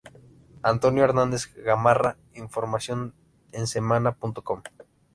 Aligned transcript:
Antonio 0.63 1.03
Hernández 1.05 1.53
Gamarra, 1.57 2.17
información 2.33 3.13
en 3.51 3.67
Semana.com. 3.67 4.63